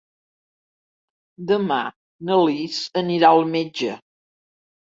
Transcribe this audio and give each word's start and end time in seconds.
Demà 1.51 1.77
na 2.31 2.39
Lis 2.47 2.81
anirà 3.05 3.33
al 3.37 3.47
metge. 3.55 3.95